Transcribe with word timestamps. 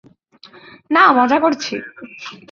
না, 0.91 1.03
মজা 1.11 1.37
করছি। 1.39 1.75